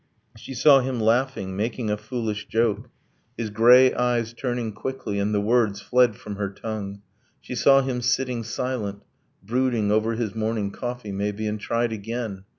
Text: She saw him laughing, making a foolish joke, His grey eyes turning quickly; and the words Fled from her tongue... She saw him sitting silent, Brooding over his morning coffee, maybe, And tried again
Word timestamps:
She 0.35 0.55
saw 0.55 0.79
him 0.79 0.99
laughing, 0.99 1.55
making 1.55 1.91
a 1.91 1.95
foolish 1.95 2.47
joke, 2.47 2.89
His 3.37 3.51
grey 3.51 3.93
eyes 3.93 4.33
turning 4.33 4.71
quickly; 4.73 5.19
and 5.19 5.31
the 5.31 5.39
words 5.39 5.79
Fled 5.79 6.15
from 6.15 6.37
her 6.37 6.49
tongue... 6.49 7.03
She 7.39 7.53
saw 7.53 7.81
him 7.83 8.01
sitting 8.01 8.43
silent, 8.43 9.03
Brooding 9.43 9.91
over 9.91 10.13
his 10.15 10.33
morning 10.33 10.71
coffee, 10.71 11.11
maybe, 11.11 11.45
And 11.45 11.59
tried 11.59 11.93
again 11.93 12.45